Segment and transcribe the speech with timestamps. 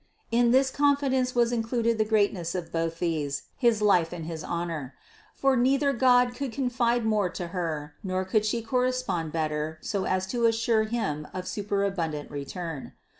[0.31, 4.95] In this confidence was included the greatness of both these, his life and his honor;
[5.35, 10.25] for neither God could confide more to Her, nor could She correspond better so as
[10.33, 12.93] to assure Him of superabundant return.